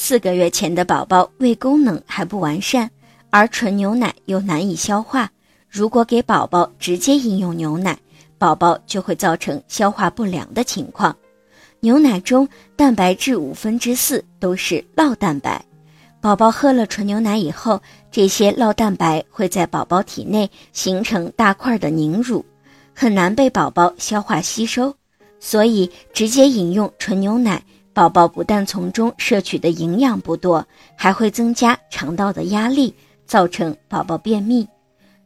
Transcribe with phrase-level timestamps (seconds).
[0.00, 2.88] 四个月前的宝宝胃功能还不完善，
[3.30, 5.28] 而纯牛奶又难以消化。
[5.68, 7.98] 如果给宝宝直接饮用牛奶，
[8.38, 11.14] 宝宝就会造成消化不良的情况。
[11.80, 15.62] 牛奶中蛋白质五分之四都是酪蛋白，
[16.20, 22.44] 宝宝喝了纯牛奶以后，这些酪蛋白会在宝宝体内形成大块的凝乳，
[22.94, 24.94] 很难被宝宝消化吸收。
[25.40, 27.60] 所以，直接饮用纯牛奶。
[27.98, 32.94] 宝宝不但从中摄取的营养不多，还会增加肠道的压力，
[33.26, 34.68] 造成宝宝便秘。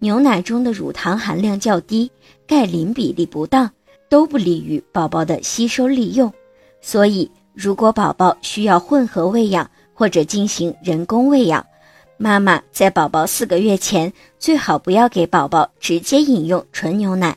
[0.00, 2.10] 牛奶中的乳糖含量较低，
[2.46, 3.70] 钙磷比例不当，
[4.10, 6.30] 都不利于宝宝的吸收利用。
[6.82, 11.64] 所以，如果宝宝需要混合喂养或者进行人工喂养，
[12.18, 17.34] 妈妈在宝宝四个月前最好不要给宝宝直接饮用纯牛奶，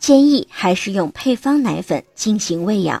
[0.00, 3.00] 建议还是用配方奶粉进行喂养。